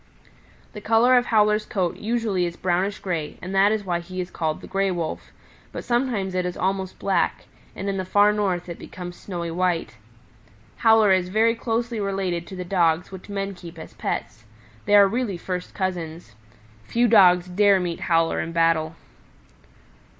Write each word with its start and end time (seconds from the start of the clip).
"The 0.73 0.81
color 0.81 1.15
of 1.15 1.27
Howler's 1.27 1.63
coat 1.67 1.97
usually 1.97 2.47
is 2.47 2.57
brownish 2.57 2.97
gray 2.97 3.37
and 3.39 3.53
that 3.53 3.71
is 3.71 3.85
why 3.85 3.99
he 3.99 4.19
is 4.19 4.31
called 4.31 4.59
the 4.61 4.65
Gray 4.67 4.89
Wolf; 4.89 5.31
but 5.71 5.83
sometimes 5.83 6.33
it 6.33 6.43
is 6.43 6.57
almost 6.57 6.97
black, 6.97 7.45
and 7.75 7.87
in 7.87 7.97
the 7.97 8.03
Far 8.03 8.33
North 8.33 8.67
it 8.67 8.79
becomes 8.79 9.15
snowy 9.15 9.51
white. 9.51 9.97
Howler 10.77 11.11
is 11.11 11.29
very 11.29 11.53
closely 11.53 11.99
related 11.99 12.47
to 12.47 12.55
the 12.55 12.65
Dogs 12.65 13.11
which 13.11 13.29
men 13.29 13.53
keep 13.53 13.77
as 13.77 13.93
pets. 13.93 14.43
They 14.87 14.95
are 14.95 15.07
really 15.07 15.37
first 15.37 15.75
cousins. 15.75 16.33
Few 16.83 17.07
Dogs 17.07 17.47
dare 17.47 17.79
meet 17.79 17.99
Howler 18.09 18.39
in 18.39 18.51
battle." 18.53 18.95